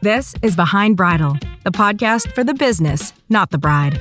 [0.00, 4.00] This is Behind Bridal, the podcast for the business, not the bride.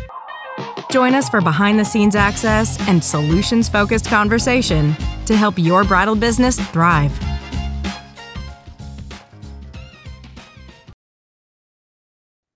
[0.92, 6.16] Join us for behind the scenes access and solutions focused conversation to help your bridal
[6.16, 7.12] business thrive.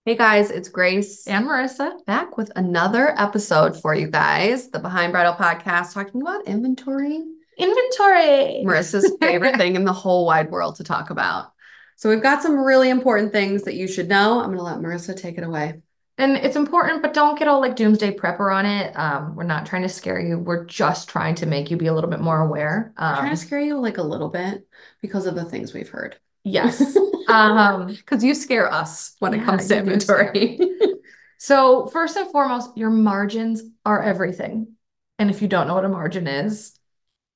[0.06, 5.12] Hey guys, it's Grace and Marissa back with another episode for you guys, the Behind
[5.12, 7.24] Bridal podcast, talking about inventory.
[7.58, 8.64] Inventory.
[8.64, 11.54] Marissa's favorite thing in the whole wide world to talk about.
[12.02, 14.40] So we've got some really important things that you should know.
[14.40, 15.84] I'm going to let Marissa take it away.
[16.18, 18.92] And it's important, but don't get all like doomsday prepper on it.
[18.98, 20.40] Um, we're not trying to scare you.
[20.40, 22.92] We're just trying to make you be a little bit more aware.
[22.98, 24.68] Um, trying to scare you like a little bit
[25.04, 26.18] because of the things we've heard.
[26.44, 26.98] Yes.
[27.28, 30.60] um, because you scare us when yeah, it comes to inventory.
[31.38, 34.74] so first and foremost, your margins are everything.
[35.20, 36.76] And if you don't know what a margin is,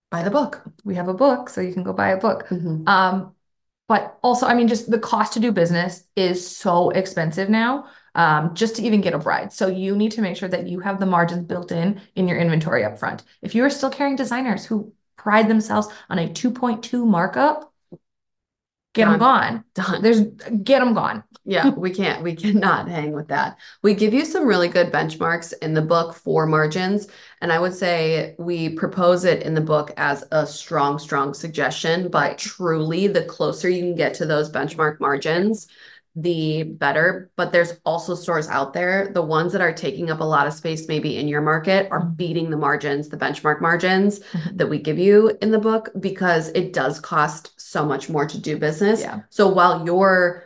[0.10, 0.64] buy the book.
[0.84, 2.48] We have a book, so you can go buy a book.
[2.48, 2.88] Mm-hmm.
[2.88, 3.35] Um,
[3.88, 7.88] but also, I mean, just the cost to do business is so expensive now.
[8.16, 9.52] Um, just to even get a bride.
[9.52, 12.38] So you need to make sure that you have the margins built in in your
[12.38, 13.24] inventory up front.
[13.42, 17.74] If you are still carrying designers who pride themselves on a 2.2 markup,
[18.96, 19.64] get them gone.
[19.76, 20.02] Done.
[20.02, 20.22] There's
[20.64, 21.24] get them gone.
[21.46, 22.24] yeah, we can't.
[22.24, 23.60] We cannot hang with that.
[23.84, 27.08] We give you some really good benchmarks in the book for margins,
[27.42, 32.10] and I would say we propose it in the book as a strong, strong suggestion.
[32.10, 35.68] But truly, the closer you can get to those benchmark margins,
[36.16, 37.30] the better.
[37.36, 40.54] But there's also stores out there, the ones that are taking up a lot of
[40.54, 42.14] space, maybe in your market, are mm-hmm.
[42.14, 44.58] beating the margins, the benchmark margins mm-hmm.
[44.58, 48.40] that we give you in the book, because it does cost so much more to
[48.40, 49.02] do business.
[49.02, 49.22] Yeah.
[49.30, 50.44] So while you're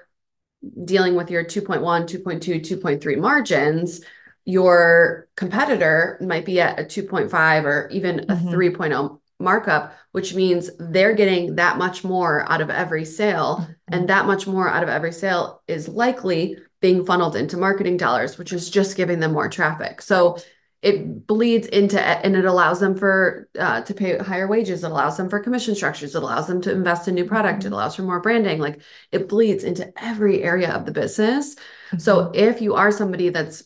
[0.84, 4.02] dealing with your 2.1, 2.2, 2.3 margins,
[4.46, 8.50] your competitor might be at a 2.5 or even a mm-hmm.
[8.50, 13.58] 3.0 markup, which means they're getting that much more out of every sale.
[13.62, 13.72] Mm-hmm.
[13.90, 18.38] And that much more out of every sale is likely being funneled into marketing dollars,
[18.38, 20.02] which is just giving them more traffic.
[20.02, 20.38] So
[20.82, 25.18] it bleeds into and it allows them for uh, to pay higher wages it allows
[25.18, 27.74] them for commission structures it allows them to invest in new product it mm-hmm.
[27.74, 28.82] allows for more branding like
[29.12, 31.98] it bleeds into every area of the business mm-hmm.
[31.98, 33.64] so if you are somebody that's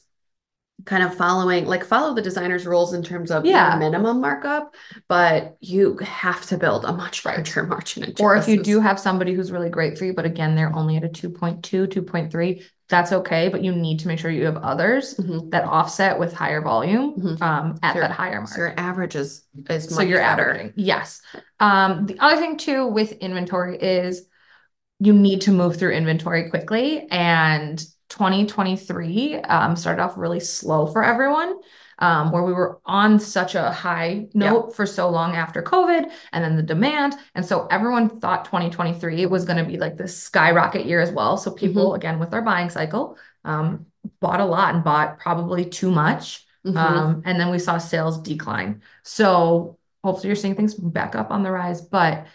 [0.86, 3.76] kind of following like follow the designer's rules in terms of yeah.
[3.78, 4.76] minimum markup
[5.08, 9.34] but you have to build a much larger margin or if you do have somebody
[9.34, 13.50] who's really great for you but again they're only at a 2.2 2.3 that's okay
[13.50, 15.50] but you need to make sure you have others mm-hmm.
[15.50, 17.44] that offset with higher volume mm-hmm.
[17.44, 18.50] um, at so that higher mark.
[18.50, 21.22] so your average is, is so you're averaging yes
[21.60, 24.28] um, the other thing too with inventory is
[25.00, 31.04] you need to move through inventory quickly and 2023 um, started off really slow for
[31.04, 31.56] everyone,
[31.98, 34.76] um, where we were on such a high note yeah.
[34.76, 37.16] for so long after COVID and then the demand.
[37.34, 41.38] And so everyone thought 2023 was going to be like this skyrocket year as well.
[41.38, 41.96] So people, mm-hmm.
[41.96, 43.88] again, with their buying cycle, um,
[44.20, 46.46] bought a lot and bought probably too much.
[46.64, 46.78] Mm-hmm.
[46.78, 48.84] Um, and then we saw sales decline.
[49.02, 51.82] So hopefully you're seeing things back up on the rise.
[51.82, 52.28] But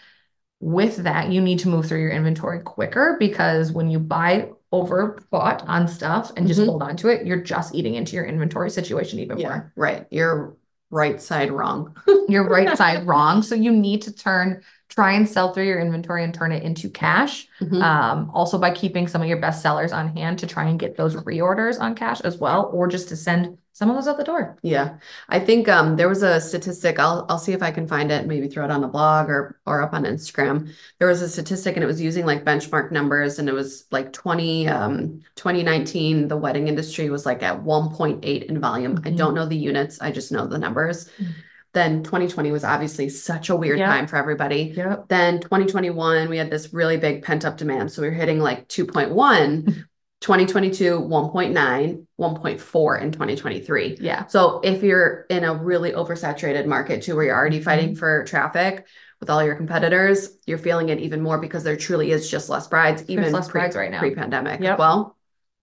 [0.59, 5.67] with that, you need to move through your inventory quicker because when you buy overbought
[5.67, 6.69] on stuff and just mm-hmm.
[6.69, 9.73] hold on to it, you're just eating into your inventory situation even yeah, more.
[9.75, 10.07] Right.
[10.11, 10.55] You're
[10.91, 11.95] right side wrong.
[12.27, 13.41] you're right side wrong.
[13.41, 16.89] So you need to turn, try and sell through your inventory and turn it into
[16.89, 17.47] cash.
[17.61, 17.81] Mm-hmm.
[17.81, 20.97] Um, also by keeping some of your best sellers on hand to try and get
[20.97, 24.25] those reorders on cash as well, or just to send some of those out the
[24.25, 24.57] door.
[24.61, 24.97] Yeah.
[25.29, 26.99] I think um, there was a statistic.
[26.99, 29.57] I'll I'll see if I can find it, maybe throw it on the blog or
[29.65, 30.73] or up on Instagram.
[30.97, 34.11] There was a statistic and it was using like benchmark numbers and it was like
[34.11, 38.97] 20 um 2019 the wedding industry was like at 1.8 in volume.
[38.97, 39.07] Mm-hmm.
[39.07, 41.05] I don't know the units, I just know the numbers.
[41.05, 41.31] Mm-hmm.
[41.71, 43.87] Then 2020 was obviously such a weird yep.
[43.87, 44.73] time for everybody.
[44.75, 45.07] Yep.
[45.07, 47.93] Then 2021 we had this really big pent up demand.
[47.93, 49.85] So we were hitting like 2.1
[50.21, 54.25] 2022 1.9 1.4 in 2023 yeah.
[54.25, 57.99] So if you're in a really oversaturated market too where you're already fighting mm-hmm.
[57.99, 58.85] for traffic
[59.21, 62.67] with all your competitors you're feeling it even more because there truly is just less
[62.67, 63.99] brides even There's less pre- brides right now.
[63.99, 64.59] pre-pandemic.
[64.59, 64.77] Yep.
[64.79, 65.15] well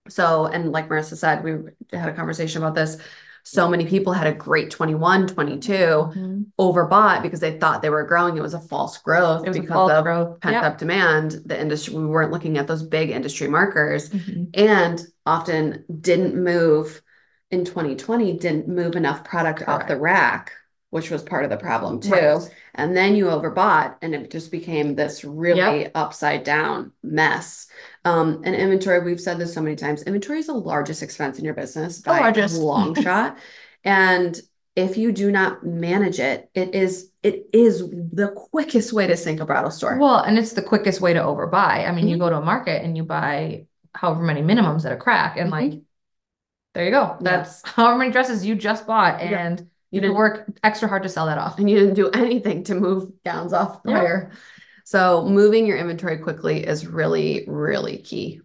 [0.08, 1.52] so and like marissa said we
[1.92, 2.96] had a conversation about this
[3.46, 6.42] so many people had a great 21 22 mm-hmm.
[6.58, 10.02] overbought because they thought they were growing it was a false growth because false of
[10.02, 10.40] growth.
[10.40, 14.44] pent up demand the industry we weren't looking at those big industry markers mm-hmm.
[14.54, 17.00] and often didn't move
[17.52, 19.82] in 2020 didn't move enough product Correct.
[19.82, 20.52] off the rack
[20.90, 22.10] which was part of the problem too.
[22.12, 22.54] Right.
[22.74, 25.92] And then you overbought and it just became this really yep.
[25.94, 27.66] upside down mess.
[28.04, 31.44] Um, and inventory, we've said this so many times, inventory is the largest expense in
[31.44, 32.56] your business by largest.
[32.56, 33.38] a long shot.
[33.84, 34.38] And
[34.76, 39.40] if you do not manage it, it is it is the quickest way to sink
[39.40, 39.98] a bridal store.
[39.98, 41.54] Well, and it's the quickest way to overbuy.
[41.54, 42.08] I mean, mm-hmm.
[42.08, 45.48] you go to a market and you buy however many minimums at a crack and
[45.48, 45.52] Mhm.
[45.52, 45.82] like
[46.74, 47.02] there you go.
[47.02, 47.16] Yeah.
[47.20, 49.66] That's however many dresses you just bought and
[49.96, 51.58] you did didn't work extra hard to sell that off.
[51.58, 53.92] and you didn't do anything to move gowns off Yeah.
[53.98, 54.30] prior.
[54.84, 58.40] So moving your inventory quickly is really, really key.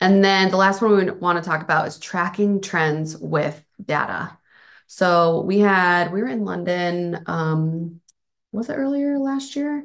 [0.00, 4.36] And then the last one we want to talk about is tracking trends with data.
[4.86, 8.00] So we had we were in London, um,
[8.52, 9.84] was it earlier last year?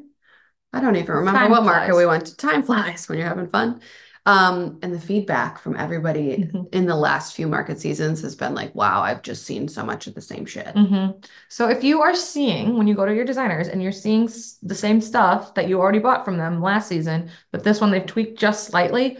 [0.71, 2.35] I don't even remember Time what market we went to.
[2.37, 3.81] Time flies when you're having fun.
[4.25, 6.73] Um, and the feedback from everybody Mhm.
[6.73, 10.07] in the last few market seasons has been like, wow, I've just seen so much
[10.07, 10.73] of the same shit.
[10.73, 11.25] Mhm.
[11.49, 14.29] So if you are seeing when you go to your designers and you're seeing
[14.61, 18.05] the same stuff that you already bought from them last season, but this one they've
[18.05, 19.17] tweaked just slightly,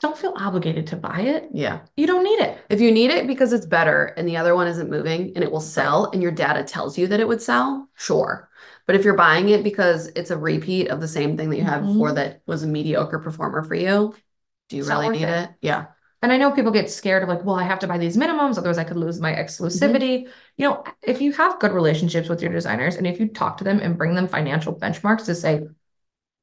[0.00, 1.48] don't feel obligated to buy it.
[1.52, 1.80] Yeah.
[1.96, 2.58] You don't need it.
[2.70, 5.50] If you need it because it's better and the other one isn't moving and it
[5.50, 8.48] will sell and your data tells you that it would sell, sure.
[8.86, 11.64] But if you're buying it because it's a repeat of the same thing that you
[11.64, 12.14] had before Mhm.
[12.16, 14.14] that was a mediocre performer for you,
[14.68, 15.28] do you It's really need it.
[15.28, 15.50] it?
[15.60, 15.86] Yeah.
[16.22, 18.58] And I know people get scared of like, well, I have to buy these minimums,
[18.58, 20.28] otherwise I could lose my exclusivity.
[20.56, 23.64] You know, if you have good relationships with your designers and if you talk to
[23.64, 25.66] them and bring them financial benchmarks to say,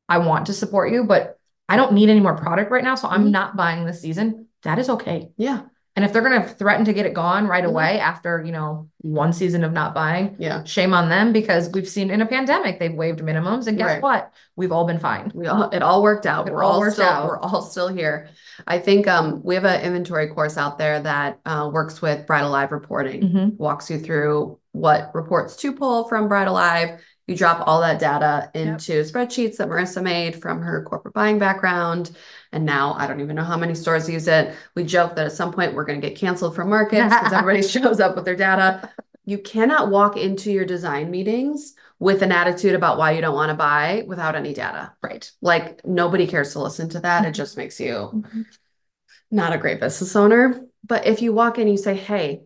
[0.07, 3.07] I want to support you, but I don't need any more product right now, so
[3.07, 3.31] I'm Mhm.
[3.31, 5.31] not buying this season, that is okay.
[5.37, 5.63] Yeah.
[5.95, 7.67] And if they're going to threaten to get it gone right Mhm.
[7.69, 10.63] away after, you know, one season of not buying, Yeah.
[10.63, 14.01] shame on them because we've seen in a pandemic they've waived minimums and guess Right.
[14.01, 14.31] what?
[14.55, 15.31] We've all been fine.
[15.35, 16.47] We all it all worked out.
[16.47, 17.27] It We're all all worked still out.
[17.27, 18.29] we're all still here.
[18.65, 22.49] I think um we have an inventory course out there that uh, works with Bridal
[22.49, 23.21] Live reporting.
[23.21, 23.57] Mhm.
[23.57, 26.99] walks you through what reports to pull from Bridal Live.
[27.27, 32.11] You drop all that data into spreadsheets that Marissa made from her corporate buying background.
[32.51, 34.53] And now I don't even know how many stores use it.
[34.75, 37.65] We joke that at some point we're going to get canceled from markets because everybody
[37.65, 38.89] shows up with their data.
[39.23, 43.51] You cannot walk into your design meetings with an attitude about why you don't want
[43.51, 44.91] to buy without any data.
[45.01, 45.31] Right.
[45.39, 47.23] Like nobody cares to listen to that.
[47.23, 48.45] It just makes you Mhm.
[49.31, 50.65] not a great business owner.
[50.85, 52.41] But if you walk in, you say, Hey,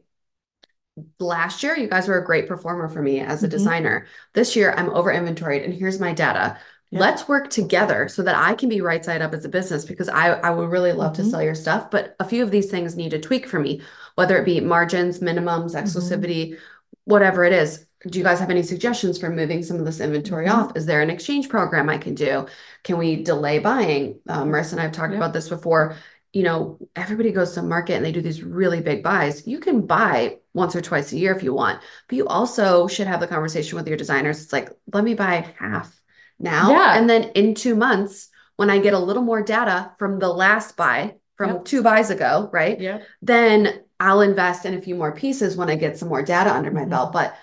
[1.20, 3.52] last year you guys were a great performer for me as a Mhm.
[3.52, 4.06] designer.
[4.34, 6.58] This year I'm over inventoried and here's my data.
[6.90, 7.00] Yeah.
[7.02, 10.08] Let's work together so that I can be right side up as a business because
[10.10, 11.32] I, I would really love to Mhm.
[11.32, 11.92] sell your stuff.
[11.92, 13.82] But a few of these things need to tweak for me,
[14.16, 15.86] whether it be margins, minimums, Mm-hmm.
[15.86, 16.58] exclusivity,
[17.04, 17.86] whatever it is.
[18.08, 20.54] Do you guys have any suggestions for moving some of this inventory Mhm.
[20.54, 20.78] off?
[20.78, 22.46] Is there an exchange program I can do?
[22.84, 24.20] Can we delay buying?
[24.30, 25.18] Um, Marissa and I have talked Yeah.
[25.18, 25.96] about this before.
[26.38, 29.48] You know, everybody goes to market and they do these really big buys.
[29.48, 33.08] You can buy once or twice a year if you want, but you also should
[33.08, 34.44] have the conversation with your designers.
[34.44, 36.00] It's like, let me buy half
[36.38, 36.70] now.
[36.70, 36.96] Yeah.
[36.96, 40.78] And then in two months, when I get a little more data from the last
[40.78, 41.66] buy from Yep.
[41.66, 42.80] two buys ago, right?
[42.80, 43.00] Yeah.
[43.24, 46.70] Then I'll invest in a few more pieces when I get some more data under
[46.70, 46.90] my Mhm.
[46.92, 47.14] belt.
[47.14, 47.36] But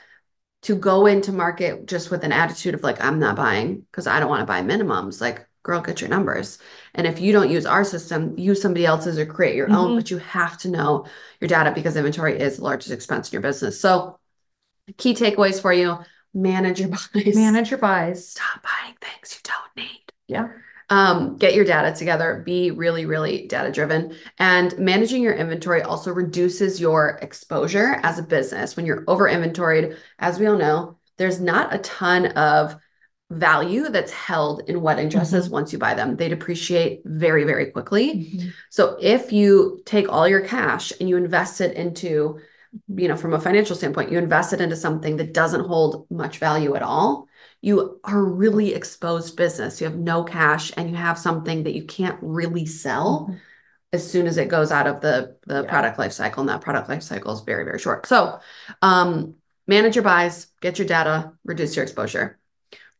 [0.62, 4.20] to go into market just with an attitude of like, I'm not buying because I
[4.20, 6.58] don't want to buy minimums, like, girl, get your numbers.
[6.94, 9.96] And if you don't use our system, use somebody else's or create your own, Mhm.
[9.96, 11.06] but you have to know
[11.40, 13.81] your data because inventory is the largest expense in your business.
[13.81, 14.20] So,
[14.99, 15.99] key takeaways for you
[16.34, 17.34] manage your buys.
[17.34, 18.28] Manage your buys.
[18.28, 20.12] Stop buying things you don't need.
[20.28, 20.49] Yeah.
[20.90, 24.14] Um, get your data together, be really, really data driven.
[24.38, 28.76] And managing your inventory also reduces your exposure as a business.
[28.76, 32.76] When you're over inventoried, as we all know, there's not a ton of
[33.31, 36.17] value that's held in wedding dresses once you buy them.
[36.17, 38.31] They depreciate very, very quickly.
[38.37, 38.53] Mhm.
[38.71, 42.38] So if you take all your cash and you invest it into,
[42.88, 46.38] you know, from a financial standpoint, you invest it into something that doesn't hold much
[46.38, 47.26] value at all,
[47.61, 49.81] you are really exposed business.
[49.81, 53.38] You have no cash and you have something that you can't really sell Mhm.
[53.95, 55.71] as soon as it goes out of the the Yeah.
[55.71, 56.40] product life cycle.
[56.40, 58.07] And that product life cycle is very, very short.
[58.07, 58.38] So
[58.83, 59.35] um
[59.66, 62.38] manage your buys, get your data, reduce your exposure.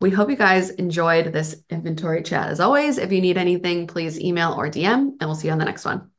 [0.05, 2.51] We hope you guys enjoyed this inventory chat.
[2.51, 5.59] As always, if you need anything, please email or DM, and we'll see you on
[5.59, 6.11] the next one.